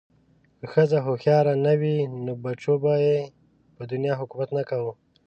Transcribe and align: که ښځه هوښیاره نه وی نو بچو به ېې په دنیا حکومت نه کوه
که 0.59 0.65
ښځه 0.73 0.97
هوښیاره 1.05 1.53
نه 1.65 1.73
وی 1.79 1.95
نو 2.25 2.33
بچو 2.43 2.73
به 2.83 2.93
ېې 3.09 3.19
په 3.75 3.83
دنیا 3.91 4.13
حکومت 4.21 4.49
نه 4.57 4.63
کوه 4.69 4.91